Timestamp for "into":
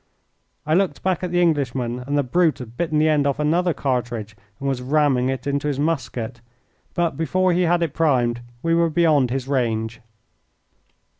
5.45-5.67